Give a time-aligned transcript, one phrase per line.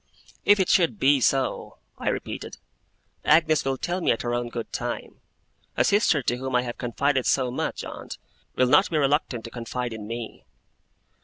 [0.45, 2.57] 'If it should be so,' I repeated,
[3.23, 5.21] 'Agnes will tell me at her own good time.
[5.77, 8.17] A sister to whom I have confided so much, aunt,
[8.55, 10.43] will not be reluctant to confide in me.